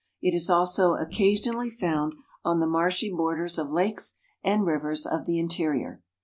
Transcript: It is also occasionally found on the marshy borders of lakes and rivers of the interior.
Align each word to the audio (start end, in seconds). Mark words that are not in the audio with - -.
It 0.19 0.33
is 0.33 0.49
also 0.49 0.95
occasionally 0.95 1.69
found 1.69 2.15
on 2.43 2.59
the 2.59 2.65
marshy 2.65 3.11
borders 3.11 3.59
of 3.59 3.69
lakes 3.71 4.15
and 4.43 4.65
rivers 4.65 5.05
of 5.05 5.27
the 5.27 5.37
interior. 5.37 6.01